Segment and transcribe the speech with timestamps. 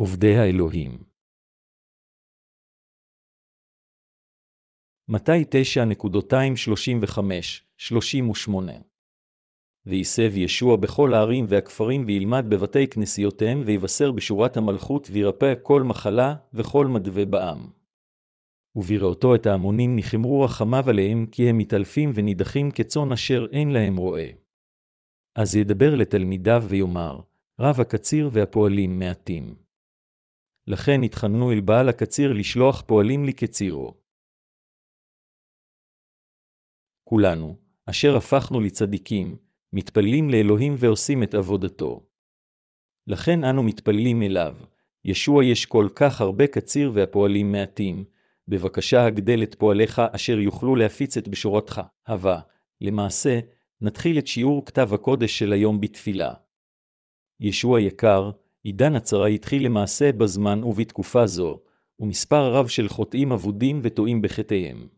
[0.00, 0.98] עובדי האלוהים.
[5.08, 5.44] מתי
[8.48, 8.52] 9.235-38
[9.86, 16.86] ויסב ישוע בכל הערים והכפרים וילמד בבתי כנסיותיהם ויבשר בשורת המלכות וירפא כל מחלה וכל
[16.86, 17.70] מדווה בעם.
[18.76, 24.28] ובראותו את ההמונים נחמרו רחמיו עליהם כי הם מתעלפים ונידחים כצאן אשר אין להם רועה.
[25.36, 27.20] אז ידבר לתלמידיו ויאמר,
[27.60, 29.69] רב הקציר והפועלים מעטים.
[30.70, 33.94] לכן התחננו אל בעל הקציר לשלוח פועלים לקצירו.
[37.04, 37.56] כולנו,
[37.86, 39.36] אשר הפכנו לצדיקים,
[39.72, 42.06] מתפללים לאלוהים ועושים את עבודתו.
[43.06, 44.56] לכן אנו מתפללים אליו,
[45.04, 48.04] ישוע יש כל כך הרבה קציר והפועלים מעטים,
[48.48, 51.80] בבקשה הגדל את פועליך אשר יוכלו להפיץ את בשורתך.
[52.08, 52.40] הווה,
[52.80, 53.40] למעשה,
[53.80, 56.34] נתחיל את שיעור כתב הקודש של היום בתפילה.
[57.40, 58.30] ישוע יקר,
[58.62, 61.60] עידן הצרה התחיל למעשה בזמן ובתקופה זו,
[62.00, 64.88] ומספר רב של חוטאים אבודים וטועים בחטאיהם.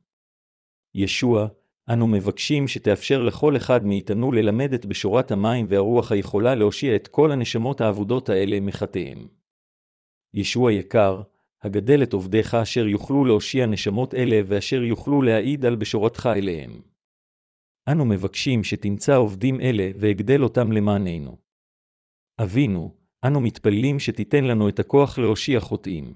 [0.94, 1.48] ישוע,
[1.92, 7.32] אנו מבקשים שתאפשר לכל אחד מאיתנו ללמד את בשורת המים והרוח היכולה להושיע את כל
[7.32, 9.28] הנשמות האבודות האלה מחטאיהם.
[10.34, 11.22] ישוע יקר,
[11.62, 16.82] הגדל את עובדיך אשר יוכלו להושיע נשמות אלה ואשר יוכלו להעיד על בשורתך אליהם.
[17.88, 21.36] אנו מבקשים שתמצא עובדים אלה והגדל אותם למעננו.
[22.42, 22.94] אבינו,
[23.24, 26.14] אנו מתפללים שתיתן לנו את הכוח להושיע חוטאים.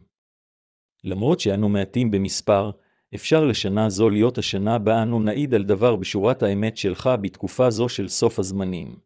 [1.05, 2.71] למרות שאנו מעטים במספר,
[3.15, 7.89] אפשר לשנה זו להיות השנה בה אנו נעיד על דבר בשורת האמת שלך בתקופה זו
[7.89, 8.97] של סוף הזמנים,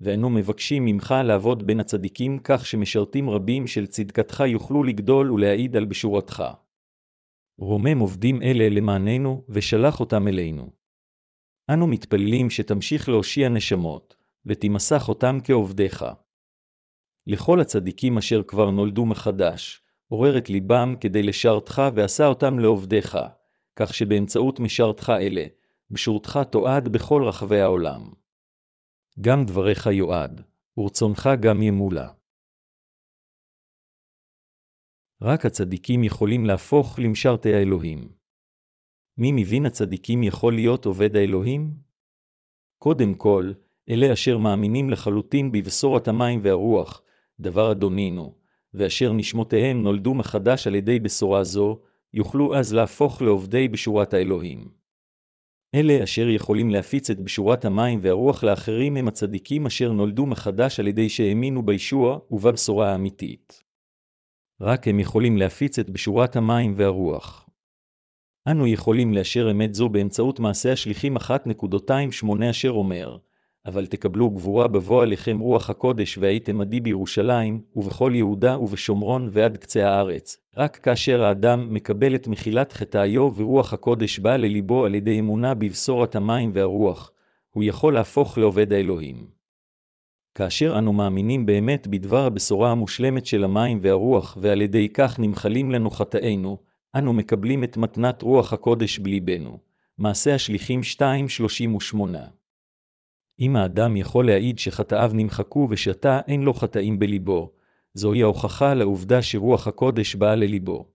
[0.00, 5.84] ואנו מבקשים ממך לעבוד בין הצדיקים כך שמשרתים רבים של צדקתך יוכלו לגדול ולהעיד על
[5.84, 6.44] בשורתך.
[7.58, 10.70] רומם עובדים אלה למעננו, ושלח אותם אלינו.
[11.70, 14.16] אנו מתפללים שתמשיך להושיע נשמות,
[14.46, 16.04] ותמסך אותם כעובדיך.
[17.30, 23.18] לכל הצדיקים אשר כבר נולדו מחדש, עורר את ליבם כדי לשרתך ועשה אותם לעובדיך,
[23.76, 25.44] כך שבאמצעות משרתך אלה,
[25.90, 28.12] בשורתך תועד בכל רחבי העולם.
[29.20, 30.42] גם דבריך יועד,
[30.78, 32.06] ורצונך גם ימולא.
[35.22, 38.12] רק הצדיקים יכולים להפוך למשרתי האלוהים.
[39.18, 41.74] מי מבין הצדיקים יכול להיות עובד האלוהים?
[42.78, 43.52] קודם כל,
[43.90, 47.02] אלה אשר מאמינים לחלוטין בבשורת המים והרוח,
[47.40, 48.34] דבר אדונינו,
[48.74, 51.78] ואשר נשמותיהם נולדו מחדש על ידי בשורה זו,
[52.14, 54.68] יוכלו אז להפוך לעובדי בשורת האלוהים.
[55.74, 60.86] אלה אשר יכולים להפיץ את בשורת המים והרוח לאחרים הם הצדיקים אשר נולדו מחדש על
[60.88, 63.62] ידי שהאמינו בישוע ובבשורה האמיתית.
[64.60, 67.48] רק הם יכולים להפיץ את בשורת המים והרוח.
[68.50, 71.22] אנו יכולים לאשר אמת זו באמצעות מעשה השליחים 1.28
[72.50, 73.16] אשר אומר,
[73.66, 79.88] אבל תקבלו גבורה בבוא עליכם רוח הקודש והייתם עדי בירושלים, ובכל יהודה ובשומרון ועד קצה
[79.88, 80.36] הארץ.
[80.56, 86.16] רק כאשר האדם מקבל את מחילת חטאיו ורוח הקודש בא לליבו על ידי אמונה בבשורת
[86.16, 87.12] המים והרוח,
[87.50, 89.26] הוא יכול להפוך לעובד האלוהים.
[90.34, 95.90] כאשר אנו מאמינים באמת בדבר הבשורה המושלמת של המים והרוח, ועל ידי כך נמחלים לנו
[95.90, 96.58] חטאינו,
[96.96, 99.58] אנו מקבלים את מתנת רוח הקודש בליבנו.
[99.98, 102.39] מעשה השליחים 2.38
[103.40, 107.52] אם האדם יכול להעיד שחטאיו נמחקו ושעתה אין לו חטאים בליבו,
[107.94, 110.88] זוהי ההוכחה לעובדה שרוח הקודש באה לליבו.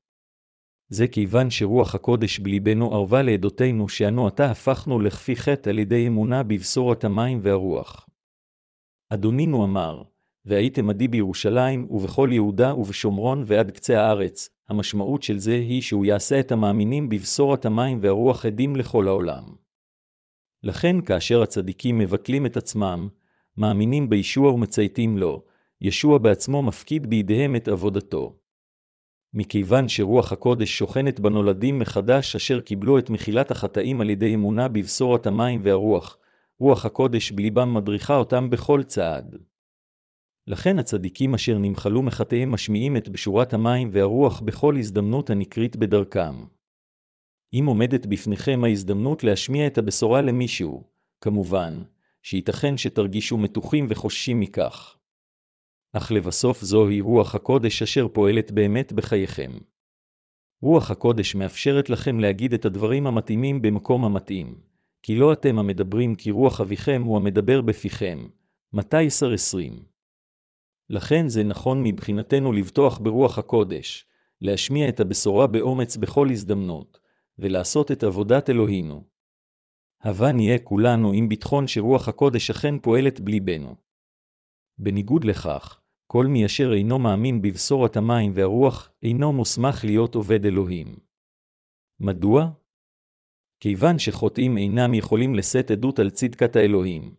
[0.89, 6.43] זה כיוון שרוח הקודש בליבנו ערבה לעדותינו שאנו עתה הפכנו לכפי חטא על ידי אמונה
[6.43, 8.09] בבשורת המים והרוח.
[9.09, 10.03] אדונינו אמר,
[10.45, 14.49] והייתם עדי בירושלים, ובכל יהודה ובשומרון ועד קצה הארץ.
[14.69, 19.64] המשמעות של זה היא שהוא יעשה את המאמינים בבשורת המים והרוח עדים לכל העולם.
[20.65, 23.07] לכן כאשר הצדיקים מבטלים את עצמם,
[23.57, 25.43] מאמינים בישוע ומצייתים לו,
[25.81, 28.35] ישוע בעצמו מפקיד בידיהם את עבודתו.
[29.33, 35.27] מכיוון שרוח הקודש שוכנת בנולדים מחדש אשר קיבלו את מחילת החטאים על ידי אמונה בבשורת
[35.27, 36.17] המים והרוח,
[36.59, 39.35] רוח הקודש בליבם מדריכה אותם בכל צעד.
[40.47, 46.54] לכן הצדיקים אשר נמחלו מחטאיהם משמיעים את בשורת המים והרוח בכל הזדמנות הנקרית בדרכם.
[47.53, 50.83] אם עומדת בפניכם ההזדמנות להשמיע את הבשורה למישהו,
[51.21, 51.83] כמובן,
[52.21, 54.97] שייתכן שתרגישו מתוחים וחוששים מכך.
[55.93, 59.51] אך לבסוף זוהי רוח הקודש אשר פועלת באמת בחייכם.
[60.61, 64.59] רוח הקודש מאפשרת לכם להגיד את הדברים המתאימים במקום המתאים,
[65.03, 68.27] כי לא אתם המדברים כי רוח אביכם הוא המדבר בפיכם.
[68.73, 69.95] מתי 10-20
[70.89, 74.05] לכן זה נכון מבחינתנו לבטוח ברוח הקודש,
[74.41, 76.99] להשמיע את הבשורה באומץ בכל הזדמנות,
[77.39, 79.03] ולעשות את עבודת אלוהינו.
[80.01, 83.75] הבה נהיה כולנו עם ביטחון שרוח הקודש אכן פועלת בליבנו.
[84.77, 90.95] בניגוד לכך, כל מי אשר אינו מאמין בבשורת המים והרוח, אינו מוסמך להיות עובד אלוהים.
[91.99, 92.49] מדוע?
[93.59, 97.15] כיוון שחוטאים אינם יכולים לשאת עדות על צדקת האלוהים,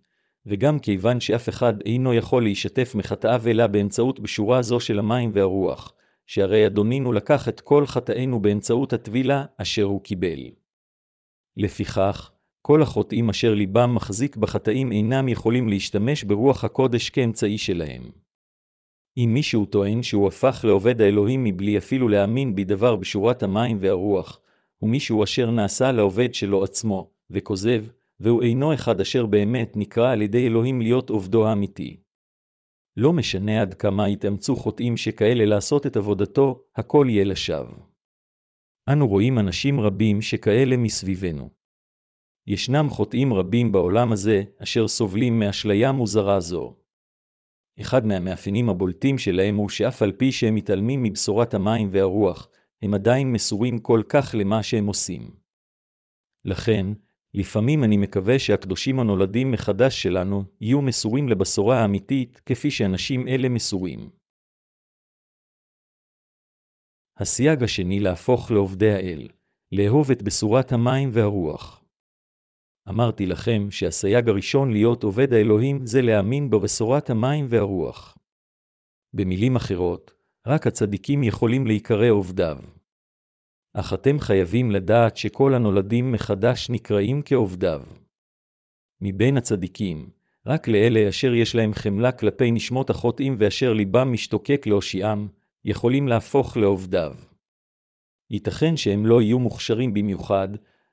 [0.47, 5.95] וגם כיוון שאף אחד אינו יכול להישתף מחטאיו אלא באמצעות בשורה זו של המים והרוח,
[6.27, 10.41] שהרי אדונינו לקח את כל חטאינו באמצעות הטבילה אשר הוא קיבל.
[11.57, 12.33] לפיכך,
[12.63, 18.03] כל החוטאים אשר ליבם מחזיק בחטאים אינם יכולים להשתמש ברוח הקודש כאמצעי שלהם.
[19.17, 24.41] אם מישהו טוען שהוא הפך לעובד האלוהים מבלי אפילו להאמין בדבר בשורת המים והרוח,
[24.79, 27.85] הוא מישהו אשר נעשה לעובד שלו עצמו, וכוזב,
[28.21, 31.97] והוא אינו אחד אשר באמת נקרא על ידי אלוהים להיות עובדו האמיתי.
[32.97, 37.77] לא משנה עד כמה יתאמצו חוטאים שכאלה לעשות את עבודתו, הכל יהיה לשווא.
[38.93, 41.51] אנו רואים אנשים רבים שכאלה מסביבנו.
[42.47, 46.77] ישנם חוטאים רבים בעולם הזה, אשר סובלים מאשליה מוזרה זו.
[47.81, 52.49] אחד מהמאפיינים הבולטים שלהם הוא שאף על פי שהם מתעלמים מבשורת המים והרוח,
[52.83, 55.31] הם עדיין מסורים כל כך למה שהם עושים.
[56.45, 56.87] לכן,
[57.35, 64.11] לפעמים אני מקווה שהקדושים הנולדים מחדש שלנו יהיו מסורים לבשורה האמיתית, כפי שאנשים אלה מסורים.
[67.19, 69.29] הסייג השני להפוך לעובדי האל,
[69.73, 71.85] לאהוב את בשורת המים והרוח.
[72.89, 78.19] אמרתי לכם שהסייג הראשון להיות עובד האלוהים זה להאמין בבשורת המים והרוח.
[79.15, 80.15] במילים אחרות,
[80.47, 82.59] רק הצדיקים יכולים להיקרא עובדיו.
[83.79, 87.83] אך אתם חייבים לדעת שכל הנולדים מחדש נקראים כעובדיו.
[89.01, 90.11] מבין הצדיקים,
[90.47, 95.29] רק לאלה אשר יש להם חמלה כלפי נשמות החוטאים ואשר ליבם משתוקק להושיעם,
[95.65, 97.15] יכולים להפוך לעובדיו.
[98.31, 100.49] ייתכן שהם לא יהיו מוכשרים במיוחד,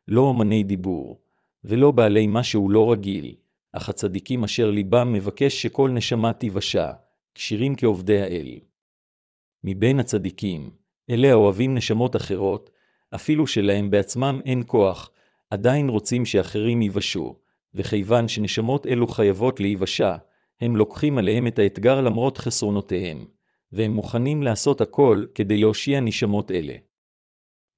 [0.07, 1.21] לא אמני דיבור,
[1.63, 3.35] ולא בעלי משהו לא רגיל,
[3.71, 6.91] אך הצדיקים אשר ליבם מבקש שכל נשמה תיוושע,
[7.35, 8.59] כשירים כעובדי האל.
[9.63, 10.69] מבין הצדיקים,
[11.09, 12.69] אלה האוהבים נשמות אחרות,
[13.15, 15.11] אפילו שלהם בעצמם אין כוח,
[15.49, 17.35] עדיין רוצים שאחרים ייוושעו,
[17.73, 20.15] וכיוון שנשמות אלו חייבות להיוושע,
[20.61, 23.25] הם לוקחים עליהם את האתגר למרות חסרונותיהם,
[23.71, 26.73] והם מוכנים לעשות הכל כדי להושיע נשמות אלה.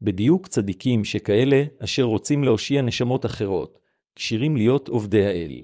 [0.01, 3.79] בדיוק צדיקים שכאלה אשר רוצים להושיע נשמות אחרות,
[4.15, 5.61] כשירים להיות עובדי האל.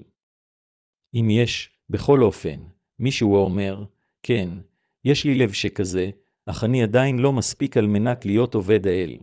[1.14, 2.60] אם יש, בכל אופן,
[2.98, 3.84] מישהו האומר,
[4.22, 4.48] כן,
[5.04, 6.10] יש לי לב שכזה,
[6.46, 9.16] אך אני עדיין לא מספיק על מנת להיות עובד האל.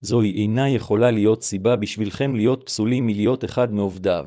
[0.00, 4.26] זוהי אינה יכולה להיות סיבה בשבילכם להיות פסולים מלהיות אחד מעובדיו.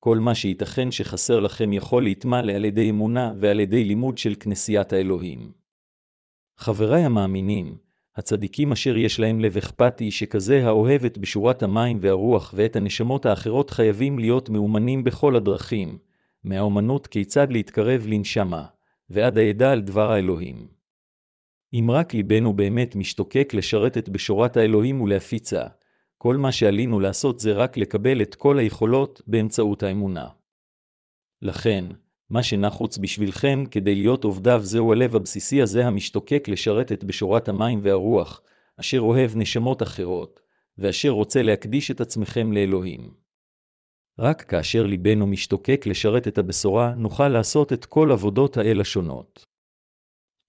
[0.00, 4.92] כל מה שייתכן שחסר לכם יכול להתמלא על ידי אמונה ועל ידי לימוד של כנסיית
[4.92, 5.52] האלוהים.
[6.56, 7.76] חבריי המאמינים,
[8.16, 13.70] הצדיקים אשר יש להם לב אכפתי שכזה האוהב את בשורת המים והרוח ואת הנשמות האחרות
[13.70, 15.98] חייבים להיות מאומנים בכל הדרכים,
[16.44, 18.64] מהאומנות כיצד להתקרב לנשמה,
[19.10, 20.77] ועד הידע על דבר האלוהים.
[21.72, 25.62] אם רק ליבנו באמת משתוקק לשרת את בשורת האלוהים ולהפיצה,
[26.18, 30.28] כל מה שעלינו לעשות זה רק לקבל את כל היכולות באמצעות האמונה.
[31.42, 31.84] לכן,
[32.30, 37.80] מה שנחוץ בשבילכם כדי להיות עובדיו זהו הלב הבסיסי הזה המשתוקק לשרת את בשורת המים
[37.82, 38.42] והרוח,
[38.80, 40.40] אשר אוהב נשמות אחרות,
[40.78, 43.10] ואשר רוצה להקדיש את עצמכם לאלוהים.
[44.18, 49.47] רק כאשר ליבנו משתוקק לשרת את הבשורה, נוכל לעשות את כל עבודות האל השונות.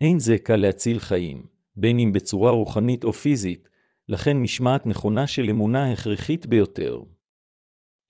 [0.02, 1.46] אין זה קל להציל חיים,
[1.76, 3.70] בין אם בצורה רוחנית או פיזית,
[4.10, 7.02] לכן משמעת נכונה של אמונה הכרחית ביותר.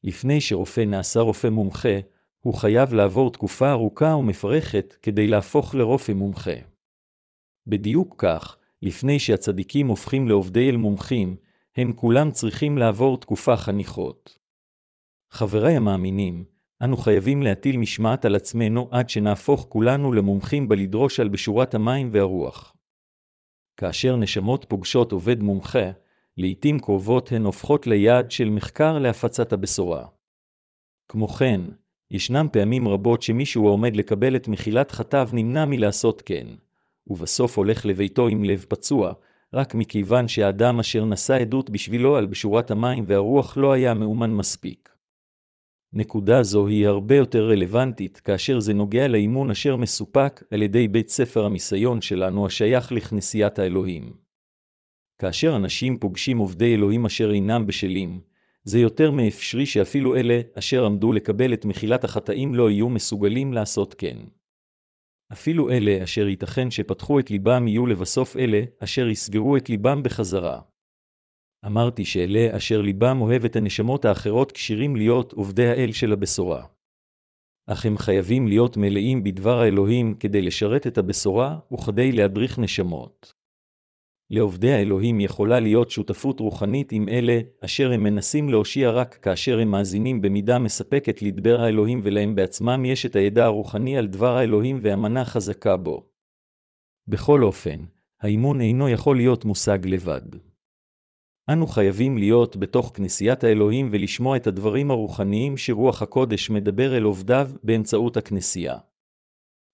[0.04, 2.00] לפני שרופא נעשה רופא מומחה,
[2.40, 6.56] הוא חייב לעבור תקופה ארוכה ומפרכת כדי להפוך לרופא מומחה.
[7.68, 11.36] בדיוק כך, לפני שהצדיקים הופכים לעובדי אל מומחים,
[11.75, 14.40] הם כולם צריכים לעבור תקופה חניכות.
[15.32, 16.46] חבריי המאמינים,
[16.84, 22.76] אנו חייבים להטיל משמעת על עצמנו עד שנהפוך כולנו למומחים בלדרוש על בשורת המים והרוח.
[23.78, 25.92] כאשר נשמות פוגשות עובד מומחה,
[26.38, 30.06] לעתים קרובות הן הופכות ליעד של מחקר להפצת הבשורה.
[31.08, 31.62] כמו כן,
[32.12, 36.48] ישנם פעמים רבות שמישהו העומד לקבל את מחילת חטאיו נמנע מלעשות כן,
[37.08, 39.14] ובסוף הולך לביתו עם לב פצוע,
[39.54, 44.99] רק מכיוון שהאדם אשר נשא עדות בשבילו על בשורת המים והרוח לא היה מאומן מספיק.
[45.93, 51.10] נקודה זו היא הרבה יותר רלוונטית כאשר זה נוגע לאימון אשר מסופק על ידי בית
[51.10, 54.13] ספר המיסיון שלנו השייך לכנסיית האלוהים.
[55.22, 58.22] כאשר אנשים פוגשים עובדי אלוהים אשר אינם בשלים,
[58.63, 63.93] זה יותר מאפשרי שאפילו אלה אשר עמדו לקבל את מחילת החטאים לא יהיו מסוגלים לעשות
[63.93, 64.17] כן.
[65.31, 70.62] אפילו אלה אשר ייתכן שפתחו את ליבם יהיו לבסוף אלה אשר יסגרו את ליבם בחזרה.
[71.66, 76.66] אמרתי שאלה אשר ליבם אוהב את הנשמות האחרות כשירים להיות עובדי האל של הבשורה.
[77.68, 83.34] אך הם חייבים להיות מלאים בדבר האלוהים כדי לשרת את הבשורה וכדי להדריך נשמות.
[84.32, 89.72] לעובדי האלוהים יכולה להיות שותפות רוחנית עם אלה, אשר הם מנסים להושיע רק כאשר הם
[89.72, 95.25] מאזינים במידה מספקת לדבר האלוהים ולהם בעצמם יש את הידע הרוחני על דבר האלוהים והמנה
[95.25, 96.10] חזקה בו.
[97.08, 97.80] בכל אופן,
[98.22, 100.49] האימון אינו יכול להיות מושג לבד.
[101.53, 107.50] אנו חייבים להיות בתוך כנסיית האלוהים ולשמוע את הדברים הרוחניים שרוח הקודש מדבר אל עובדיו
[107.63, 108.77] באמצעות הכנסייה.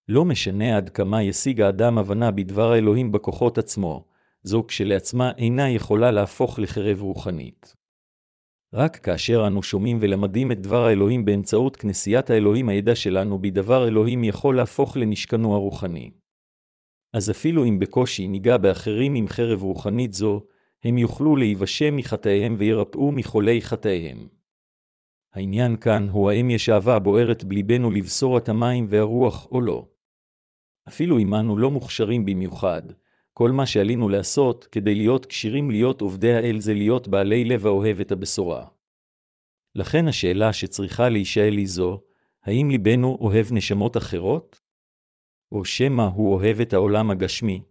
[0.08, 4.06] לא משנה עד כמה ישיג האדם הבנה בדבר האלוהים בכוחות עצמו,
[4.44, 7.76] זו כשלעצמה אינה יכולה להפוך לחרב רוחנית.
[8.74, 14.24] רק כאשר אנו שומעים ולמדים את דבר האלוהים באמצעות כנסיית האלוהים הידע שלנו בדבר אלוהים
[14.24, 16.12] יכול להפוך לנשכנו הרוחני.
[17.14, 20.42] אז אפילו אם בקושי ניגע באחרים עם חרב רוחנית זו,
[20.86, 24.28] הם יוכלו להיוושע מחטאיהם וירפאו מחולי חטאיהם.
[25.34, 29.88] העניין כאן הוא האם יש אהבה בוערת בליבנו לבשורת המים והרוח או לא.
[30.88, 32.82] אפילו אם אנו לא מוכשרים במיוחד,
[33.34, 38.00] כל מה שעלינו לעשות כדי להיות כשירים להיות עובדי האל זה להיות בעלי לב האוהב
[38.00, 38.68] את הבשורה.
[39.76, 42.02] לכן השאלה שצריכה להישאל היא זו,
[42.44, 44.62] האם ליבנו אוהב נשמות אחרות?
[45.52, 47.62] או שמא הוא אוהב את העולם הגשמי?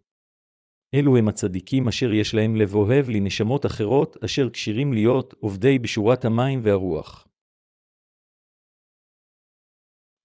[0.94, 6.24] אלו הם הצדיקים אשר יש להם לב אוהב לנשמות אחרות, אשר כשירים להיות עובדי בשורת
[6.24, 7.28] המים והרוח.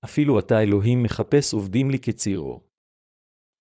[0.06, 2.62] אפילו אתה, אלוהים, מחפש עובדים לי כצירו.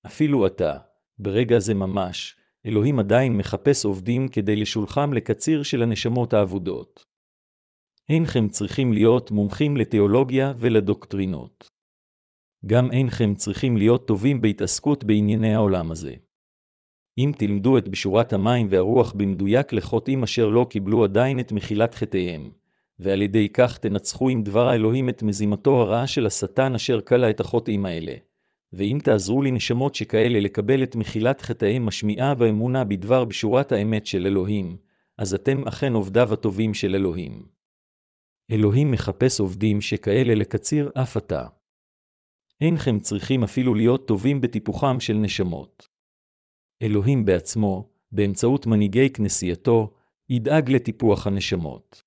[0.07, 0.79] אפילו אתה,
[1.19, 2.37] ברגע זה ממש,
[2.67, 7.03] אלוהים עדיין מחפש עובדים כדי לשולחם לקציר של הנשמות האבודות.
[8.09, 11.69] אינכם צריכים להיות מומחים לתיאולוגיה ולדוקטרינות.
[12.67, 16.15] גם אינכם צריכים להיות טובים בהתעסקות בענייני העולם הזה.
[17.19, 22.51] אם תלמדו את בשורת המים והרוח במדויק לחוטאים אשר לא קיבלו עדיין את מחילת חטאיהם,
[22.99, 27.41] ועל ידי כך תנצחו עם דבר האלוהים את מזימתו הרעה של השטן אשר כלה את
[27.41, 28.15] החוטאים האלה.
[28.73, 34.27] ואם תעזרו לי נשמות שכאלה לקבל את מחילת חטאיהם משמיעה ואמונה בדבר בשורת האמת של
[34.27, 34.77] אלוהים,
[35.19, 37.47] אז אתם אכן עובדיו הטובים של אלוהים.
[38.51, 41.47] אלוהים מחפש עובדים שכאלה לקציר אף עתה.
[42.61, 45.88] אינכם צריכים אפילו להיות טובים בטיפוחם של נשמות.
[46.83, 49.91] אלוהים בעצמו, באמצעות מנהיגי כנסייתו,
[50.29, 52.03] ידאג לטיפוח הנשמות.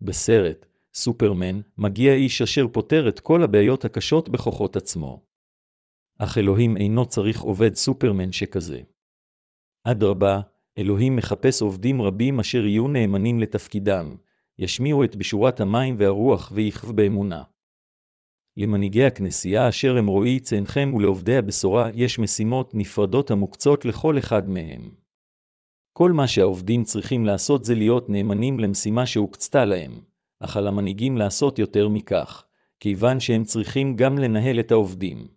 [0.00, 5.22] בסרט, סופרמן, מגיע איש אשר פותר את כל הבעיות הקשות בכוחות עצמו.
[6.18, 8.80] אך אלוהים אינו צריך עובד סופרמן שכזה.
[9.84, 10.40] אדרבה,
[10.78, 14.16] אלוהים מחפש עובדים רבים אשר יהיו נאמנים לתפקידם,
[14.58, 17.42] ישמיעו את בשורת המים והרוח ויכב באמונה.
[18.56, 24.90] למנהיגי הכנסייה אשר הם רואי צאנכם ולעובדי הבשורה יש משימות נפרדות המוקצות לכל אחד מהם.
[25.92, 30.00] כל מה שהעובדים צריכים לעשות זה להיות נאמנים למשימה שהוקצתה להם,
[30.40, 32.44] אך על המנהיגים לעשות יותר מכך,
[32.80, 35.28] כיוון שהם צריכים גם לנהל את העובדים.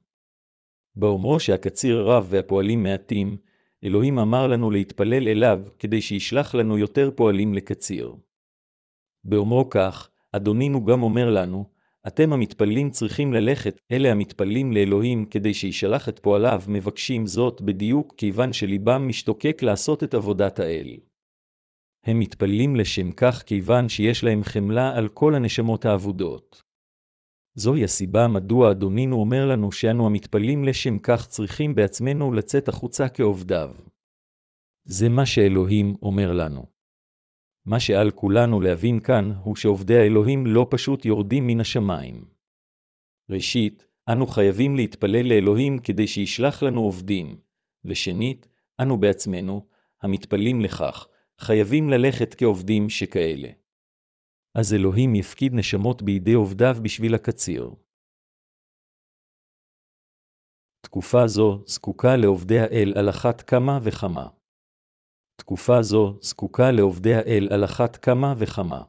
[0.95, 3.37] באומרו שהקציר רב והפועלים מעטים,
[3.83, 8.15] אלוהים אמר לנו להתפלל אליו כדי שישלח לנו יותר פועלים לקציר.
[9.23, 11.74] באומרו כך, אדונינו גם אומר לנו,
[12.07, 18.53] אתם המתפללים צריכים ללכת, אלה המתפללים לאלוהים כדי שישלח את פועליו מבקשים זאת בדיוק כיוון
[18.53, 20.97] שליבם משתוקק לעשות את עבודת האל.
[22.05, 26.61] הם מתפללים לשם כך כיוון שיש להם חמלה על כל הנשמות האבודות.
[27.55, 33.71] זוהי הסיבה מדוע אדונינו אומר לנו שאנו המתפללים לשם כך צריכים בעצמנו לצאת החוצה כעובדיו.
[34.83, 36.74] זה מה שאלוהים אומר לנו.
[37.65, 42.25] מה שעל כולנו להבין כאן, הוא שעובדי האלוהים לא פשוט יורדים מן השמיים.
[43.29, 47.39] ראשית, אנו חייבים להתפלל לאלוהים כדי שישלח לנו עובדים,
[47.85, 48.47] ושנית,
[48.81, 49.67] אנו בעצמנו,
[50.01, 51.07] המתפללים לכך,
[51.39, 53.49] חייבים ללכת כעובדים שכאלה.
[54.55, 57.71] אז אלוהים יפקיד נשמות בידי עובדיו בשביל הקציר.
[60.81, 64.27] תקופה זו זקוקה לעובדי האל על אחת כמה וכמה.
[65.35, 68.83] תקופה זו זקוקה לעובדי האל על אחת כמה וכמה.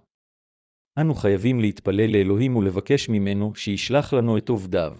[1.00, 4.96] אנו חייבים להתפלל לאלוהים ולבקש ממנו שישלח לנו את עובדיו.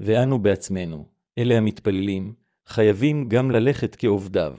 [0.00, 1.08] ואנו בעצמנו,
[1.38, 2.34] אלה המתפללים,
[2.66, 4.56] חייבים גם ללכת כעובדיו.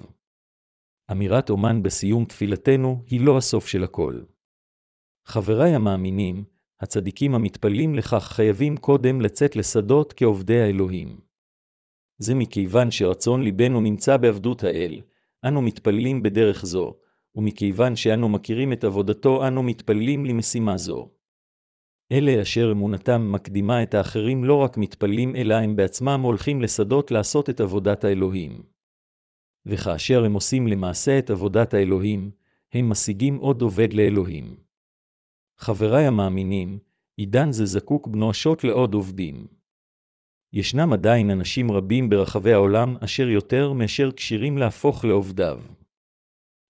[1.12, 4.22] אמירת אומן בסיום תפילתנו היא לא הסוף של הכל.
[5.26, 6.44] חבריי המאמינים,
[6.80, 11.20] הצדיקים המתפללים לכך חייבים קודם לצאת לשדות כעובדי האלוהים.
[12.18, 15.02] זה מכיוון שרצון ליבנו נמצא בעבדות האל,
[15.48, 16.96] אנו מתפללים בדרך זו,
[17.36, 21.10] ומכיוון שאנו מכירים את עבודתו, אנו מתפללים למשימה זו.
[22.12, 27.50] אלה אשר אמונתם מקדימה את האחרים לא רק מתפללים, אלא הם בעצמם הולכים לשדות לעשות
[27.50, 28.64] את עבודת האלוהים.
[29.66, 32.32] וכאשר הם עושים למעשה את עבודת האלוהים,
[32.74, 34.56] הם משיגים עוד עובד לאלוהים.
[35.58, 36.80] חבריי המאמינים,
[37.18, 39.48] עידן זה זקוק בנואשות לעוד עובדים.
[40.54, 45.60] ישנם עדיין אנשים רבים ברחבי העולם אשר יותר מאשר כשירים להפוך לעובדיו.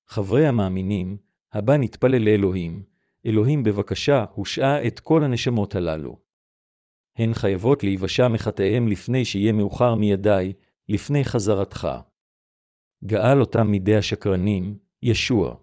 [0.07, 1.17] חברי המאמינים,
[1.53, 2.83] הבא נתפלל לאלוהים,
[3.25, 6.17] אלוהים בבקשה הושעה את כל הנשמות הללו.
[7.17, 10.53] הן חייבות להיוושע מחטאיהם לפני שיהיה מאוחר מידי,
[10.89, 11.87] לפני חזרתך.
[13.05, 15.55] גאל אותם מידי השקרנים, ישוע.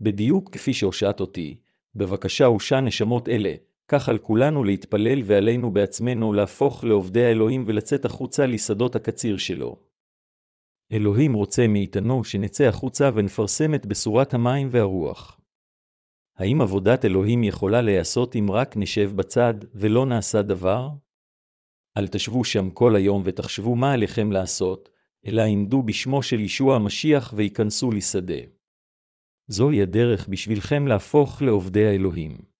[0.00, 1.60] בדיוק כפי שהושעת אותי,
[1.94, 3.54] בבקשה הושע נשמות אלה,
[3.88, 9.76] כך על כולנו להתפלל ועלינו בעצמנו להפוך לעובדי האלוהים ולצאת החוצה לשדות הקציר שלו.
[10.92, 15.40] אלוהים רוצה מאיתנו שנצא החוצה ונפרסם את בשורת המים והרוח.
[16.36, 20.88] האם עבודת אלוהים יכולה להיעשות אם רק נשב בצד ולא נעשה דבר?
[21.96, 24.88] אל תשבו שם כל היום ותחשבו מה עליכם לעשות,
[25.26, 28.40] אלא עמדו בשמו של ישוע המשיח וייכנסו לשדה.
[29.48, 32.53] זוהי הדרך בשבילכם להפוך לעובדי האלוהים.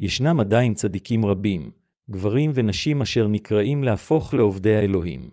[0.00, 1.70] ישנם עדיין צדיקים רבים,
[2.10, 5.30] גברים ונשים אשר נקראים להפוך לעובדי האלוהים.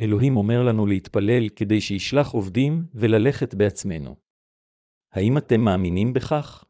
[0.00, 4.16] אלוהים אומר לנו להתפלל כדי שישלח עובדים וללכת בעצמנו.
[5.12, 6.64] האם אתם מאמינים בכך?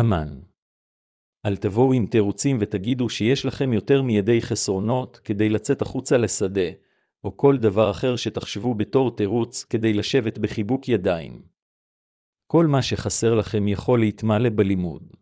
[0.00, 0.40] אמן.
[1.46, 6.70] אל תבואו עם תירוצים ותגידו שיש לכם יותר מידי חסרונות כדי לצאת החוצה לשדה,
[7.24, 11.42] או כל דבר אחר שתחשבו בתור תירוץ כדי לשבת בחיבוק ידיים.
[12.46, 15.19] כל מה שחסר לכם יכול להתמלא בלימוד.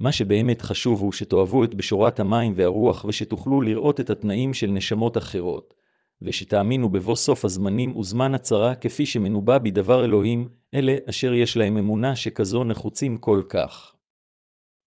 [0.00, 5.16] מה שבאמת חשוב הוא שתאהבו את בשורת המים והרוח ושתוכלו לראות את התנאים של נשמות
[5.16, 5.74] אחרות,
[6.22, 12.16] ושתאמינו בבוא סוף הזמנים וזמן הצרה כפי שמנובא בדבר אלוהים, אלה אשר יש להם אמונה
[12.16, 13.94] שכזו נחוצים כל כך.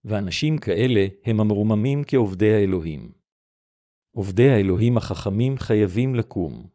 [0.06, 3.12] ואנשים כאלה הם המרוממים כעובדי האלוהים.
[4.12, 6.68] עובדי האלוהים החכמים חייבים לקום.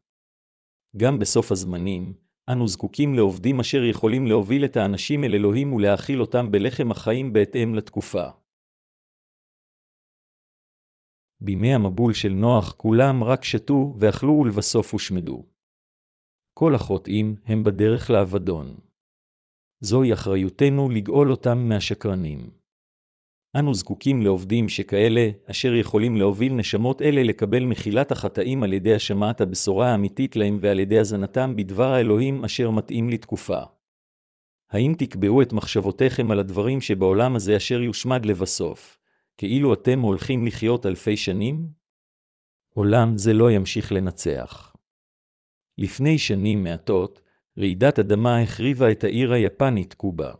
[0.96, 2.14] גם בסוף הזמנים,
[2.48, 7.74] אנו זקוקים לעובדים אשר יכולים להוביל את האנשים אל אלוהים ולהאכיל אותם בלחם החיים בהתאם
[7.74, 8.24] לתקופה.
[11.40, 15.46] בימי המבול של נוח כולם רק שתו ואכלו ולבסוף הושמדו.
[16.54, 18.76] כל החוטאים הם בדרך לאבדון.
[19.80, 22.61] זוהי אחריותנו לגאול אותם מהשקרנים.
[23.58, 29.40] אנו זקוקים לעובדים שכאלה, אשר יכולים להוביל נשמות אלה לקבל מחילת החטאים על ידי השמעת
[29.40, 33.60] הבשורה האמיתית להם ועל ידי הזנתם בדבר האלוהים אשר מתאים לתקופה.
[34.70, 38.98] האם תקבעו את מחשבותיכם על הדברים שבעולם הזה אשר יושמד לבסוף,
[39.36, 41.68] כאילו אתם הולכים לחיות אלפי שנים?
[42.74, 44.72] עולם זה לא ימשיך לנצח.
[45.78, 47.20] לפני שנים מעטות,
[47.58, 50.32] רעידת אדמה החריבה את העיר היפנית קובה.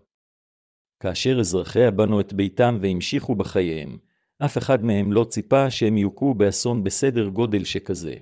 [1.03, 3.99] כאשר אזרחיה בנו את ביתם והמשיכו בחייהם,
[4.45, 8.15] אף אחד מהם לא ציפה שהם יוכו באסון בסדר גודל שכזה.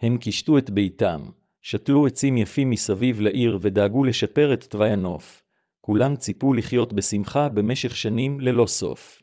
[0.00, 1.20] הם קישטו את ביתם,
[1.62, 5.42] שתלו עצים יפים מסביב לעיר ודאגו לשפר את תוואי הנוף.
[5.80, 9.22] כולם ציפו לחיות בשמחה במשך שנים ללא סוף.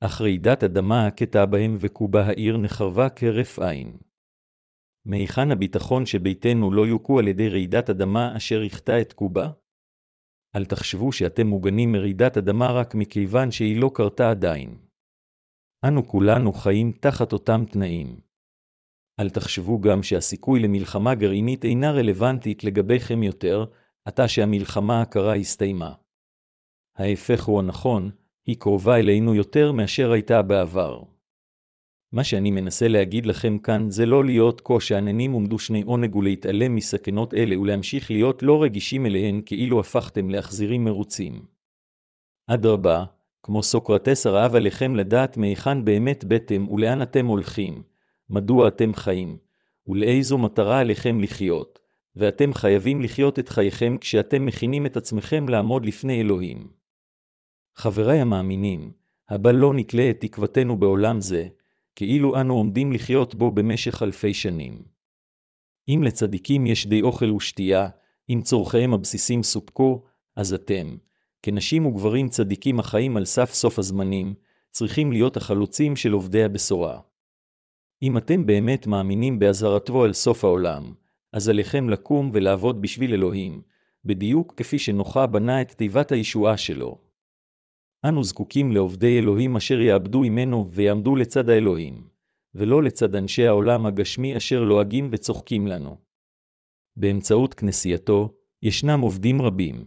[0.00, 3.96] אך רעידת אדמה הכתה בהם וקובה העיר נחרבה כהרף עין.
[5.04, 9.50] מהיכן הביטחון שביתנו לא יוכו על ידי רעידת אדמה אשר הכתה את קובה?
[10.56, 14.78] אל תחשבו שאתם מוגנים מרעידת אדמה רק מכיוון שהיא לא קרתה עדיין.
[15.88, 18.20] אנו כולנו חיים תחת אותם תנאים.
[19.20, 23.64] אל תחשבו גם שהסיכוי למלחמה גרעינית אינה רלוונטית לגביכם יותר,
[24.04, 25.92] עתה שהמלחמה הקרה הסתיימה.
[26.96, 28.10] ההפך הוא הנכון,
[28.46, 31.13] היא קרובה אלינו יותר מאשר הייתה בעבר.
[32.14, 37.34] מה שאני מנסה להגיד לכם כאן זה לא להיות כה שאננים ומדושני עונג ולהתעלם מסכנות
[37.34, 41.46] אלה ולהמשיך להיות לא רגישים אליהן כאילו הפכתם להחזירים מרוצים.
[42.46, 43.04] אדרבה,
[43.42, 47.82] כמו סוקרטס הרעב עליכם לדעת מהיכן באמת בטם ולאן אתם הולכים,
[48.30, 49.36] מדוע אתם חיים,
[49.86, 51.78] ולאיזו מטרה עליכם לחיות,
[52.16, 56.68] ואתם חייבים לחיות את חייכם כשאתם מכינים את עצמכם לעמוד לפני אלוהים.
[57.76, 58.92] חבריי המאמינים,
[59.28, 61.48] הבא לא נתלה את תקוותנו בעולם זה,
[61.96, 64.82] כאילו אנו עומדים לחיות בו במשך אלפי שנים.
[65.88, 67.88] אם לצדיקים יש די אוכל ושתייה,
[68.30, 70.02] אם צורכיהם הבסיסים סופקו,
[70.36, 70.96] אז אתם,
[71.42, 74.34] כנשים וגברים צדיקים החיים על סף סוף הזמנים,
[74.70, 77.00] צריכים להיות החלוצים של עובדי הבשורה.
[78.02, 80.94] אם אתם באמת מאמינים באזהרתו על סוף העולם,
[81.32, 83.62] אז עליכם לקום ולעבוד בשביל אלוהים,
[84.04, 87.03] בדיוק כפי שנוחה בנה את תיבת הישועה שלו.
[88.08, 92.08] אנו זקוקים לעובדי אלוהים אשר יעבדו עמנו ויעמדו לצד האלוהים,
[92.54, 95.96] ולא לצד אנשי העולם הגשמי אשר לועגים וצוחקים לנו.
[96.96, 99.84] באמצעות כנסייתו, ישנם עובדים רבים.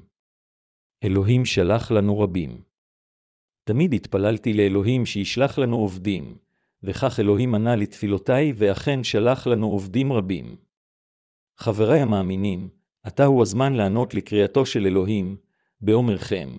[1.04, 2.62] אלוהים שלח לנו רבים.
[3.64, 6.38] תמיד התפללתי לאלוהים שישלח לנו עובדים,
[6.84, 10.56] וכך אלוהים ענה לתפילותיי ואכן שלח לנו עובדים רבים.
[11.58, 12.70] חבריי המאמינים,
[13.04, 15.38] עתה הוא הזמן לענות לקריאתו של אלוהים,
[15.82, 16.50] באומרכם,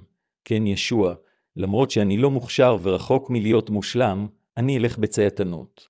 [0.45, 1.15] כן ישוע,
[1.59, 5.89] למרות שאני לא מוכשר ורחוק מלהיות מושלם, אני אלך בצייתנות.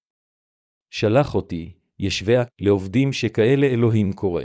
[0.90, 4.42] שלח אותי, ישביה, לעובדים שכאלה אלוהים קורא.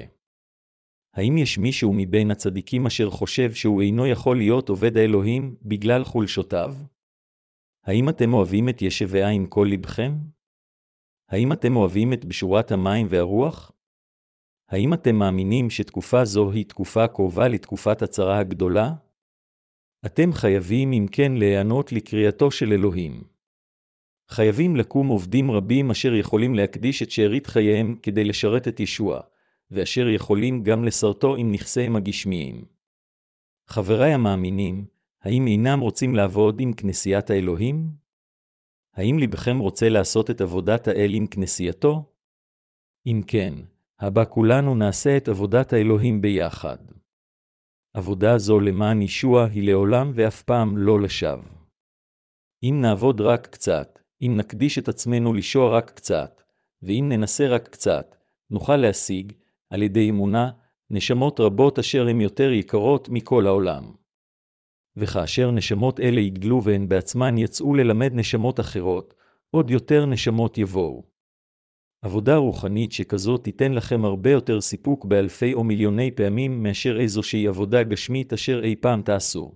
[1.13, 6.75] האם יש מישהו מבין הצדיקים אשר חושב שהוא אינו יכול להיות עובד האלוהים בגלל חולשותיו?
[7.83, 10.13] האם אתם אוהבים את ישביה עם כל לבכם?
[11.29, 13.71] האם אתם אוהבים את בשורת המים והרוח?
[14.69, 18.93] האם אתם מאמינים שתקופה זו היא תקופה קרובה לתקופת הצרה הגדולה?
[20.05, 23.23] אתם חייבים אם כן להיענות לקריאתו של אלוהים.
[24.29, 29.21] חייבים לקום עובדים רבים אשר יכולים להקדיש את שארית חייהם כדי לשרת את ישוע,
[29.71, 32.65] ואשר יכולים גם לסרטו עם נכסיהם הגשמיים.
[33.67, 34.85] חבריי המאמינים,
[35.21, 37.89] האם אינם רוצים לעבוד עם כנסיית האלוהים?
[38.93, 42.03] האם לבכם רוצה לעשות את עבודת האל עם כנסייתו?
[43.05, 43.53] אם כן,
[43.99, 46.77] הבא כולנו נעשה את עבודת האלוהים ביחד.
[47.95, 51.43] עבודה זו למען ישוע היא לעולם ואף פעם לא לשווא.
[52.63, 56.41] אם נעבוד רק קצת, אם נקדיש את עצמנו לשוע רק קצת,
[56.81, 58.15] ואם ננסה רק קצת,
[58.49, 59.33] נוכל להשיג,
[59.69, 60.51] על ידי אמונה,
[60.89, 63.83] נשמות רבות אשר הן יותר יקרות מכל העולם.
[64.95, 69.13] וכאשר נשמות אלה יגדלו והן בעצמן יצאו ללמד נשמות אחרות,
[69.51, 71.12] עוד יותר נשמות יבואו.
[72.03, 77.83] עבודה רוחנית שכזו תיתן לכם הרבה יותר סיפוק באלפי או מיליוני פעמים מאשר איזושהי עבודה
[77.83, 79.55] גשמית אשר אי פעם תעשו.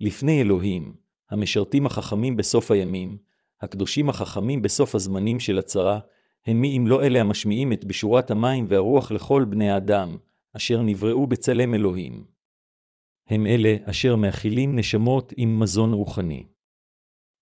[0.00, 0.94] לפני אלוהים,
[1.30, 3.18] המשרתים החכמים בסוף הימים,
[3.60, 5.98] הקדושים החכמים בסוף הזמנים של הצרה,
[6.46, 10.16] הם מי אם לא אלה המשמיעים את בשורת המים והרוח לכל בני האדם,
[10.56, 12.24] אשר נבראו בצלם אלוהים.
[13.28, 16.46] הם אלה אשר מאכילים נשמות עם מזון רוחני.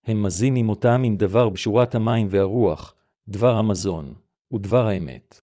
[0.05, 2.95] הם מזינים אותם עם דבר בשורת המים והרוח,
[3.27, 4.13] דבר המזון,
[4.53, 5.41] ודבר האמת.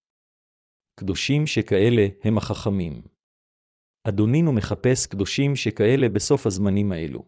[1.00, 3.02] קדושים שכאלה הם החכמים.
[4.04, 7.24] אדונינו מחפש קדושים שכאלה בסוף הזמנים האלו.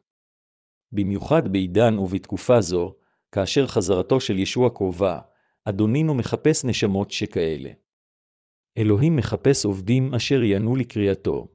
[0.92, 2.94] במיוחד בעידן ובתקופה זו,
[3.34, 5.20] כאשר חזרתו של ישוע קרובה,
[5.64, 7.70] אדונינו מחפש נשמות שכאלה.
[8.78, 11.48] אלוהים מחפש עובדים אשר יענו לקריאתו.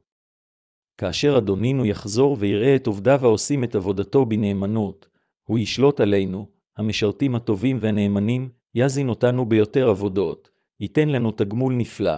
[0.98, 5.08] כאשר אדונינו יחזור ויראה את עובדיו העושים את עבודתו בנאמנות,
[5.44, 12.18] הוא ישלוט עלינו, המשרתים הטובים והנאמנים, יזין אותנו ביותר עבודות, ייתן לנו תגמול נפלא,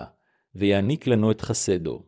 [0.55, 2.03] ויעניק לנו את חסדו.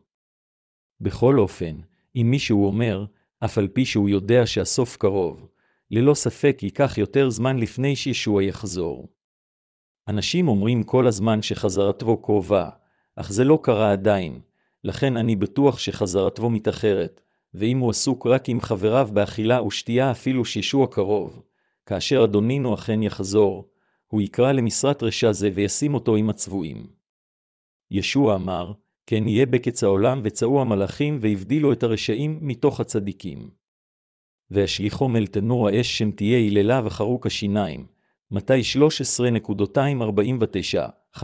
[1.00, 1.76] בכל אופן,
[2.16, 3.04] אם מישהו אומר,
[3.44, 5.48] אף על פי שהוא יודע שהסוף קרוב,
[5.90, 9.08] ללא ספק ייקח יותר זמן לפני שישוע יחזור.
[10.08, 12.68] אנשים אומרים כל הזמן שחזרתו קרובה,
[13.16, 14.40] אך זה לא קרה עדיין,
[14.84, 17.20] לכן אני בטוח שחזרתו מתאחרת,
[17.54, 21.42] ואם הוא עסוק רק עם חבריו באכילה ושתייה אפילו שישוע קרוב,
[21.86, 23.71] כאשר אדונינו אכן יחזור,
[24.12, 26.86] הוא יקרא למשרת רשע זה וישים אותו עם הצבועים.
[27.90, 28.72] ישוע אמר,
[29.06, 33.50] כן יהיה בקץ העולם וצאו המלאכים והבדילו את הרשעים מתוך הצדיקים.
[34.50, 37.86] והשליחום אל תנור האש שם תהיה היללה וחרוק השיניים.
[38.30, 38.60] מתי
[41.16, 41.22] 13.249-50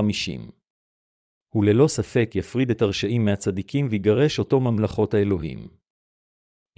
[1.49, 5.69] הוא ללא ספק יפריד את הרשעים מהצדיקים ויגרש אותו ממלכות האלוהים.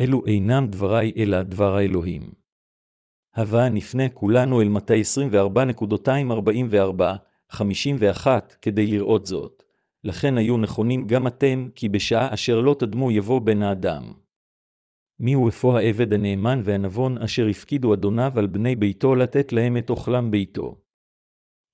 [0.00, 2.39] אלו אינם דבריי אלא דבר האלוהים.
[3.36, 5.02] הווה נפנה כולנו אל מתי
[7.52, 8.26] 24.244-51
[8.62, 9.62] כדי לראות זאת.
[10.04, 14.12] לכן היו נכונים גם אתם, כי בשעה אשר לא תדמו יבוא בן האדם.
[15.20, 19.90] מי הוא אפוא העבד הנאמן והנבון אשר הפקידו אדוניו על בני ביתו לתת להם את
[19.90, 20.76] אוכלם ביתו.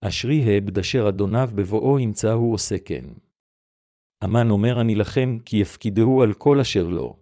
[0.01, 3.05] אשרי העבד אשר אדוניו בבואו ימצאהו עושה כן.
[4.25, 7.17] אמן אומר אני לכם, כי יפקידהו על כל אשר לו.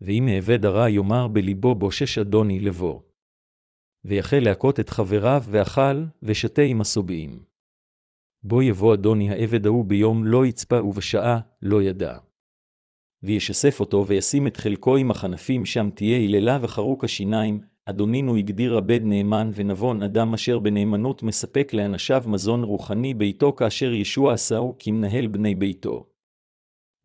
[0.00, 3.00] ואם העבד הרע יאמר בלבו בושש אדוני לבוא.
[4.06, 7.42] ויחל להכות את חבריו, ואכל, ושתה עם הסובעים.
[8.42, 12.18] בו יבוא אדוני העבד ההוא ביום לא יצפה ובשעה לא ידע.
[13.22, 19.00] וישסף אותו וישים את חלקו עם החנפים שם תהיה היללה וחרוק השיניים, אדונינו הגדיר הבד
[19.02, 25.54] נאמן ונבון אדם אשר בנאמנות מספק לאנשיו מזון רוחני ביתו כאשר ישוע עשהו כמנהל בני
[25.54, 26.06] ביתו.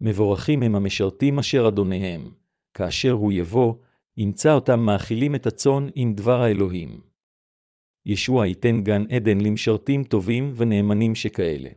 [0.02, 2.32] מבורכים הם המשרתים אשר אדוניהם,
[2.74, 3.74] כאשר הוא יבוא,
[4.18, 7.02] ימצא אותם מאכילים את הצאן עם דבר האלוהים.
[8.06, 11.70] ישוע ייתן גן עדן למשרתים טובים ונאמנים שכאלה.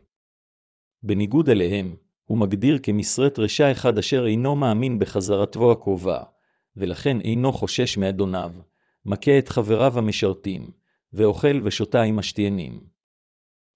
[1.03, 1.95] בניגוד אליהם,
[2.25, 6.23] הוא מגדיר כמשרת רשע אחד אשר אינו מאמין בחזרתו הקרובה,
[6.77, 8.51] ולכן אינו חושש מאדוניו,
[9.05, 10.71] מכה את חבריו המשרתים,
[11.13, 12.79] ואוכל ושותה עם השתיינים.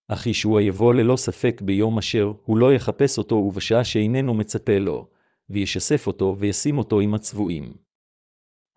[0.07, 5.07] אך ישוע יבוא ללא ספק ביום אשר הוא לא יחפש אותו ובשעה שאיננו מצפה לו,
[5.49, 7.73] וישסף אותו וישים אותו עם הצבועים.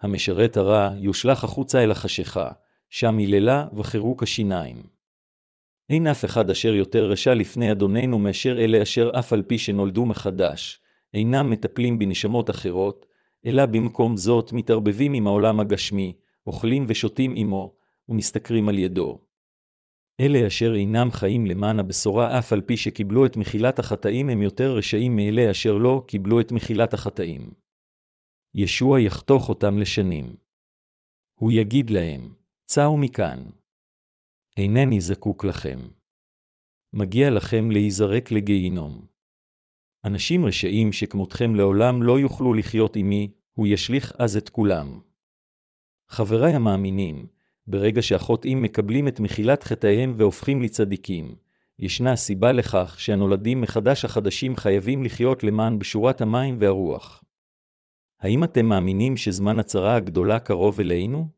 [0.03, 2.51] המשרת הרע יושלך החוצה אל החשיכה,
[2.91, 4.83] שם היללה וחירוק השיניים.
[5.91, 10.07] אין אף אחד אשר יותר רשע לפני אדוננו מאשר אלה אשר אף על פי שנולדו
[10.07, 10.81] מחדש,
[11.15, 13.07] אינם מטפלים בנשמות אחרות,
[13.47, 16.13] אלא במקום זאת מתערבבים עם העולם הגשמי,
[16.47, 17.75] אוכלים ושותים עמו,
[18.09, 19.19] ומשתכרים על ידו.
[20.21, 24.77] אלה אשר אינם חיים למען הבשורה אף על פי שקיבלו את מחילת החטאים הם יותר
[24.77, 27.62] רשעים מאלה אשר לא קיבלו את מחילת החטאים.
[28.55, 30.37] ישוע יחתוך אותם לשנים.
[31.35, 32.35] הוא יגיד להם,
[32.65, 33.45] צאו מכאן.
[34.57, 35.79] אינני זקוק לכם.
[36.93, 39.07] מגיע לכם להיזרק לגיהינום.
[40.05, 45.01] אנשים רשעים שכמותכם לעולם לא יוכלו לחיות עמי, הוא ישליך אז את כולם.
[46.09, 47.27] חבריי המאמינים,
[47.67, 51.35] ברגע שהחוטאים מקבלים את מחילת חטאיהם והופכים לצדיקים,
[51.79, 57.25] ישנה סיבה לכך שהנולדים מחדש החדשים חייבים לחיות למען בשורת המים והרוח.
[58.23, 61.29] האם אתם מאמינים שזמן הצרה הגדולה קרוב אלינו?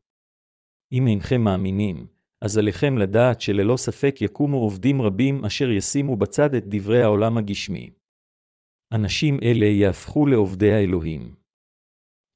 [0.91, 2.07] אם אינכם מאמינים,
[2.41, 7.89] אז עליכם לדעת שללא ספק יקומו עובדים רבים אשר ישימו בצד את דברי העולם הגשמי.
[8.91, 11.35] אנשים אלה יהפכו לעובדי האלוהים.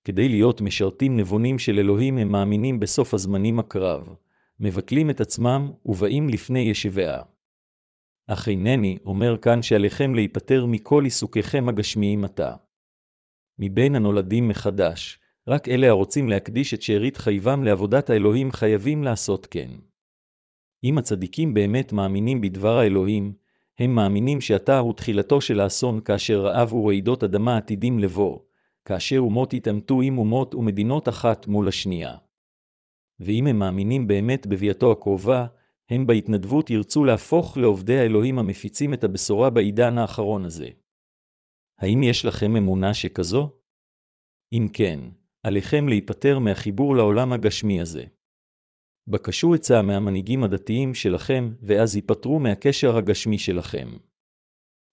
[0.04, 4.16] כדי להיות משרתים נבונים של אלוהים הם מאמינים בסוף הזמנים הקרב,
[4.60, 7.22] מבטלים את עצמם ובאים לפני ישביה.
[8.28, 12.56] אך אינני אומר כאן שעליכם להיפטר מכל עיסוקיכם הגשמיים עתה.
[13.60, 19.70] מבין הנולדים מחדש, רק אלה הרוצים להקדיש את שארית חייבם לעבודת האלוהים חייבים לעשות כן.
[20.84, 23.34] אם הצדיקים באמת מאמינים בדבר האלוהים,
[23.80, 28.40] הם מאמינים שעתה הוא תחילתו של האסון כאשר רעב ורעידות אדמה עתידים לבוא,
[28.86, 32.16] כאשר אומות יתעמתו עם אומות ומדינות אחת מול השנייה.
[33.20, 35.46] ואם הם מאמינים באמת בביאתו הקרובה,
[35.90, 40.70] הם בהתנדבות ירצו להפוך לעובדי האלוהים המפיצים את הבשורה בעידן האחרון הזה.
[41.80, 43.50] האם יש לכם אמונה שכזו?
[44.54, 45.00] אם כן,
[45.44, 48.04] עליכם להיפטר מהחיבור לעולם הגשמי הזה.
[49.08, 53.88] בקשו עצה מהמנהיגים הדתיים שלכם, ואז ייפטרו מהקשר הגשמי שלכם.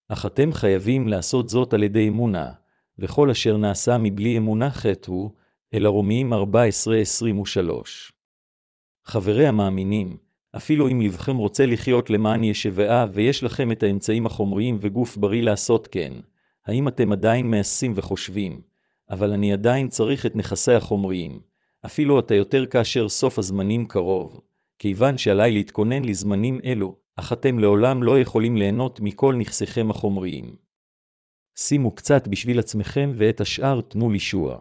[0.08, 2.52] אך אתם חייבים לעשות זאת על ידי אמונה,
[2.98, 5.30] וכל אשר נעשה מבלי אמונה חטא הוא,
[5.74, 6.36] אלא רומיים 14-23.
[9.04, 10.16] חברי המאמינים,
[10.56, 15.86] אפילו אם לבכם רוצה לחיות למען ישבעה ויש לכם את האמצעים החומריים וגוף בריא לעשות
[15.86, 16.12] כן,
[16.66, 18.60] האם אתם עדיין מעשים וחושבים,
[19.10, 21.40] אבל אני עדיין צריך את נכסי החומריים,
[21.86, 24.40] אפילו אתה יותר כאשר סוף הזמנים קרוב,
[24.78, 30.56] כיוון שעליי להתכונן לזמנים אלו, אך אתם לעולם לא יכולים ליהנות מכל נכסיכם החומריים.
[31.58, 34.60] שימו קצת בשביל עצמכם ואת השאר תנו לישוע.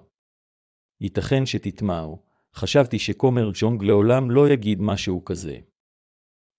[1.02, 2.24] ייתכן שתטמעו,
[2.56, 5.58] חשבתי שכומר ג'ונג לעולם לא יגיד משהו כזה.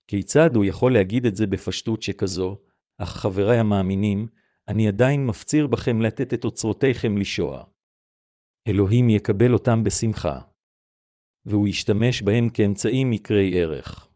[0.08, 2.58] כיצד הוא יכול להגיד את זה בפשטות שכזו,
[2.98, 4.26] אך חבריי המאמינים,
[4.68, 7.64] אני עדיין מפציר בכם לתת את אוצרותיכם לישוע.
[8.68, 10.40] אלוהים יקבל אותם בשמחה.
[11.44, 14.08] והוא ישתמש בהם כאמצעים מקרי ערך.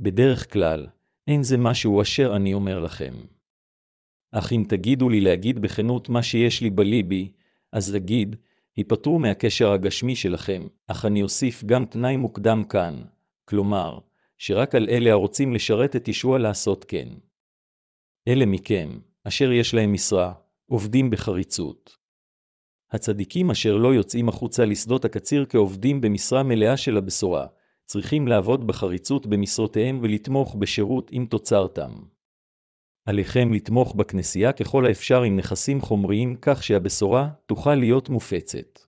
[0.00, 0.86] בדרך כלל,
[1.26, 3.14] אין זה משהו אשר אני אומר לכם.
[4.32, 7.32] אך אם תגידו לי להגיד בכנות מה שיש לי בליבי,
[7.72, 8.36] אז אגיד,
[8.76, 13.02] היפטרו מהקשר הגשמי שלכם, אך אני אוסיף גם תנאי מוקדם כאן,
[13.44, 13.98] כלומר,
[14.38, 17.08] שרק על אלה הרוצים לשרת את ישוע לעשות כן.
[18.28, 18.98] אלה מכם,
[19.30, 20.32] אשר יש להם משרה,
[20.66, 21.96] עובדים בחריצות.
[22.90, 27.46] הצדיקים אשר לא יוצאים החוצה לשדות הקציר כעובדים במשרה מלאה של הבשורה,
[27.84, 31.90] צריכים לעבוד בחריצות במשרותיהם ולתמוך בשירות עם תוצרתם.
[33.04, 38.80] עליכם לתמוך בכנסייה ככל האפשר עם נכסים חומריים כך שהבשורה תוכל להיות מופצת.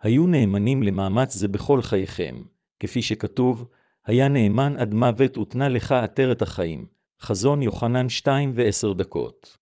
[0.00, 2.42] היו נאמנים למאמץ זה בכל חייכם,
[2.80, 3.68] כפי שכתוב,
[4.06, 6.99] היה נאמן עד מוות ותנה לך עטרת החיים.
[7.22, 9.56] חזון יוחנן 2 ו-10 דקות.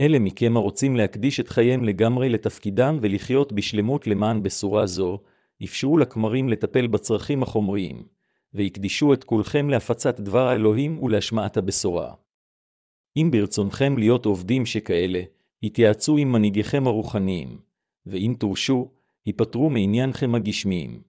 [0.00, 5.18] אלה מכם הרוצים להקדיש את חייהם לגמרי לתפקידם ולחיות בשלמות למען בשורה זו,
[5.64, 8.02] אפשרו לכמרים לטפל בצרכים החומריים,
[8.54, 12.14] והקדישו את כולכם להפצת דבר האלוהים ולהשמעת הבשורה.
[13.16, 15.22] אם ברצונכם להיות עובדים שכאלה,
[15.62, 17.58] התייעצו עם מנהיגיכם הרוחניים,
[18.06, 18.90] ואם תורשו,
[19.24, 21.07] היפטרו מעניינכם הגשמיים.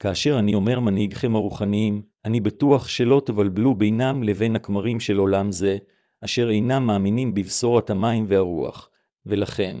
[0.00, 5.78] כאשר אני אומר מנהיגכם הרוחניים, אני בטוח שלא תבלבלו בינם לבין הכמרים של עולם זה,
[6.24, 8.90] אשר אינם מאמינים בבשורת המים והרוח,
[9.26, 9.76] ולכן,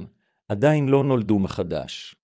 [0.48, 2.14] עדיין לא נולדו מחדש.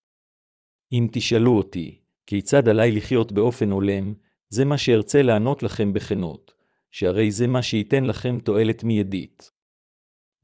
[0.93, 4.15] אם תשאלו אותי, כיצד עליי לחיות באופן הולם,
[4.49, 6.57] זה מה שארצה לענות לכם בכנות.
[6.97, 9.51] שהרי זה מה שייתן לכם תועלת מיידית.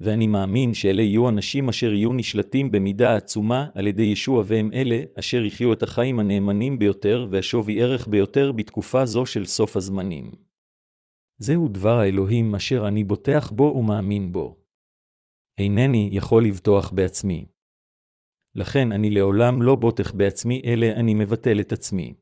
[0.03, 5.03] ואני מאמין שאלה יהיו אנשים אשר יהיו נשלטים במידה עצומה על ידי ישוע והם אלה
[5.19, 10.31] אשר יחיו את החיים הנאמנים ביותר והשווי ערך ביותר בתקופה זו של סוף הזמנים.
[11.39, 14.57] זהו דבר האלוהים אשר אני בוטח בו ומאמין בו.
[15.59, 17.47] אינני יכול לבטוח בעצמי.
[18.55, 22.15] לכן אני לעולם לא בוטח בעצמי, אלא אני מבטל את עצמי.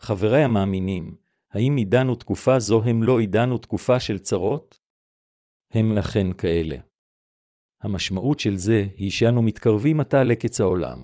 [0.00, 1.16] חבריי המאמינים,
[1.52, 4.79] האם עידן ותקופה זו הם לא עידן ותקופה של צרות?
[5.74, 6.76] הם לכן כאלה.
[7.82, 10.98] המשמעות של זה היא שאנו מתקרבים עתה לקץ העולם.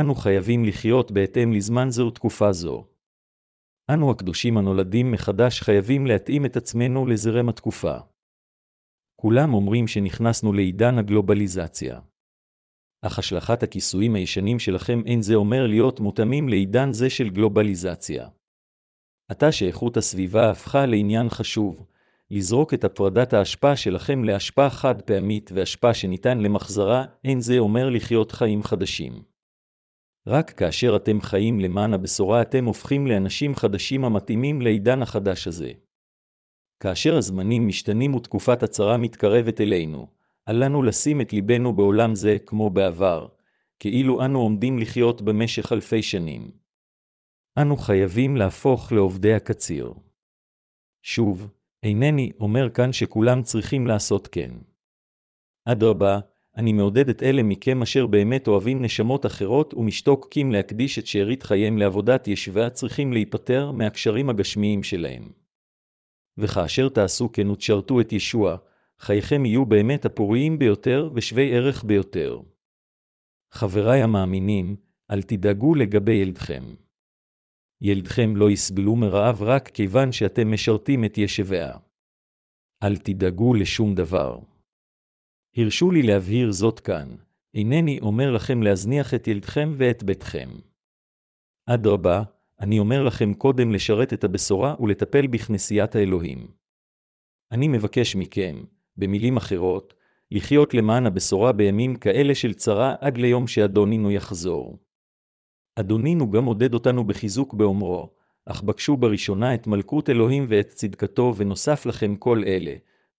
[0.00, 2.86] אנו חייבים לחיות בהתאם לזמן זה ותקופה זו.
[3.94, 7.96] אנו הקדושים הנולדים מחדש חייבים להתאים את עצמנו לזרם התקופה.
[9.20, 12.00] כולם אומרים שנכנסנו לעידן הגלובליזציה.
[13.06, 18.28] אך השלכת הכיסויים הישנים שלכם אין זה אומר להיות מותאמים לעידן זה של גלובליזציה.
[19.30, 21.86] עתה שאיכות הסביבה הפכה לעניין חשוב,
[22.30, 28.32] לזרוק את הפרדת האשפה שלכם לאשפה חד פעמית ואשפה שניתן למחזרה, אין זה אומר לחיות
[28.32, 29.22] חיים חדשים.
[30.26, 35.72] רק כאשר אתם חיים למען הבשורה אתם הופכים לאנשים חדשים המתאימים לעידן החדש הזה.
[36.80, 40.06] כאשר הזמנים משתנים ותקופת הצרה מתקרבת אלינו,
[40.48, 43.28] אל לנו לשים את ליבנו בעולם זה כמו בעבר,
[43.78, 46.50] כאילו אנו עומדים לחיות במשך אלפי שנים.
[47.58, 49.94] אנו חייבים להפוך לעובדי הקציר.
[51.02, 51.48] שוב,
[51.84, 54.50] אינני אומר כאן שכולם צריכים לעשות כן.
[55.64, 56.18] אדרבה,
[56.56, 61.78] אני מעודד את אלה מכם אשר באמת אוהבים נשמות אחרות ומשתוקקים להקדיש את שארית חייהם
[61.78, 65.32] לעבודת ישבה צריכים להיפטר מהקשרים הגשמיים שלהם.
[66.38, 68.56] וכאשר תעשו כן ותשרתו את ישוע,
[68.98, 72.40] חייכם יהיו באמת הפוריים ביותר ושווי ערך ביותר.
[73.52, 74.76] חבריי המאמינים,
[75.10, 76.64] אל תדאגו לגבי ילדכם.
[77.86, 81.72] ילדכם לא יסבלו מרעב רק כיוון שאתם משרתים את ישביה.
[82.82, 84.38] אל תדאגו לשום דבר.
[85.56, 87.16] הרשו לי להבהיר זאת כאן,
[87.54, 90.48] אינני אומר לכם להזניח את ילדכם ואת ביתכם.
[91.66, 92.22] אדרבה,
[92.60, 96.48] אני אומר לכם קודם לשרת את הבשורה ולטפל בכנסיית האלוהים.
[97.52, 98.64] אני מבקש מכם,
[98.96, 99.94] במילים אחרות,
[100.30, 104.83] לחיות למען הבשורה בימים כאלה של צרה עד ליום שאדונינו יחזור.
[105.76, 108.10] אדונינו גם עודד אותנו בחיזוק באומרו,
[108.46, 112.74] אך בקשו בראשונה את מלכות אלוהים ואת צדקתו, ונוסף לכם כל אלה.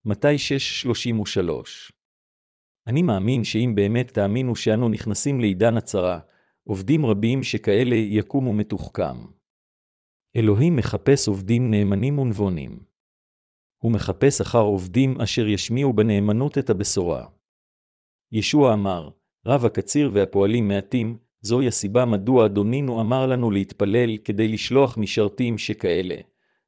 [0.05, 1.91] מתי 6:33
[2.87, 6.19] אני מאמין שאם באמת תאמינו שאנו נכנסים לעידן הצרה,
[6.63, 9.17] עובדים רבים שכאלה יקומו מתוחכם.
[10.35, 12.79] אלוהים מחפש עובדים נאמנים ונבונים.
[13.77, 17.27] הוא מחפש אחר עובדים אשר ישמיעו בנאמנות את הבשורה.
[18.31, 19.09] ישוע אמר,
[19.45, 26.15] רב הקציר והפועלים מעטים, זוהי הסיבה מדוע אדונינו אמר לנו להתפלל כדי לשלוח משרתים שכאלה,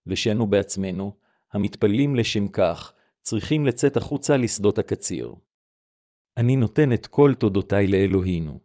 [0.07, 1.13] ושאנו בעצמנו,
[1.53, 5.33] המתפללים לשם כך, צריכים לצאת החוצה לשדות הקציר.
[6.37, 8.59] אני נותן את כל תודותיי לאלוהינו.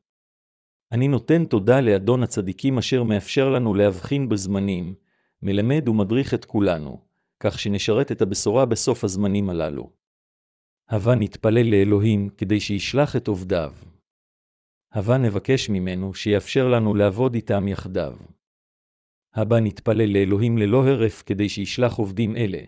[0.93, 4.95] אני נותן תודה לאדון הצדיקים אשר מאפשר לנו להבחין בזמנים,
[5.43, 7.01] מלמד ומדריך את כולנו,
[7.41, 9.91] כך שנשרת את הבשורה בסוף הזמנים הללו.
[10.89, 13.73] הבה נתפלל לאלוהים כדי שישלח את עובדיו.
[14.95, 18.17] הבה נבקש ממנו שיאפשר לנו לעבוד איתם יחדיו.
[19.35, 22.61] הבה נתפלל לאלוהים ללא הרף כדי שישלח עובדים אלה,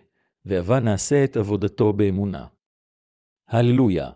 [0.45, 2.47] והבה נעשה את עבודתו באמונה.
[3.47, 4.09] הללויה.